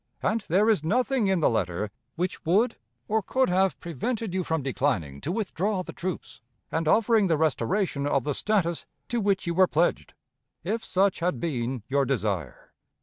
And 0.23 0.41
there 0.49 0.67
is 0.67 0.83
nothing 0.83 1.27
in 1.27 1.41
the 1.41 1.49
letter 1.51 1.91
which 2.15 2.43
would 2.43 2.77
or 3.07 3.21
could 3.21 3.49
have 3.49 3.79
prevented 3.79 4.33
you 4.33 4.43
from 4.43 4.63
declining 4.63 5.21
to 5.21 5.31
withdraw 5.31 5.83
the 5.83 5.93
troops, 5.93 6.41
and 6.71 6.87
offering 6.87 7.27
the 7.27 7.37
restoration 7.37 8.07
of 8.07 8.23
the 8.23 8.33
status 8.33 8.87
to 9.09 9.21
which 9.21 9.45
you 9.45 9.53
were 9.53 9.67
pledged, 9.67 10.15
if 10.63 10.83
such 10.83 11.19
had 11.19 11.39
been 11.39 11.83
your 11.87 12.05
desire. 12.05 12.73